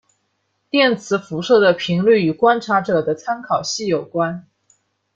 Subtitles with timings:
[0.71, 4.47] 电磁辐射的频率与观察者的参考系有关。